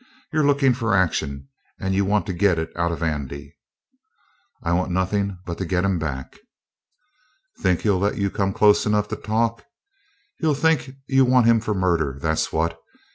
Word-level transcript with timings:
You're 0.33 0.43
lookin' 0.47 0.73
for 0.73 0.95
action, 0.95 1.47
and 1.79 1.93
you 1.93 2.03
want 2.05 2.25
to 2.25 2.33
get 2.33 2.57
it 2.57 2.71
out 2.75 2.91
of 2.91 3.03
Andy." 3.03 3.55
"I 4.63 4.73
want 4.73 4.89
nothin' 4.89 5.37
but 5.45 5.59
to 5.59 5.65
get 5.65 5.85
him 5.85 5.99
back." 5.99 6.39
"Think 7.59 7.81
he'll 7.81 7.99
let 7.99 8.17
you 8.17 8.31
come 8.31 8.51
close 8.51 8.87
enough 8.87 9.09
to 9.09 9.15
talk? 9.15 9.63
He'll 10.39 10.55
think 10.55 10.95
you 11.07 11.23
want 11.23 11.45
him 11.45 11.59
for 11.59 11.75
murder, 11.75 12.17
that's 12.19 12.51
what. 12.51 12.79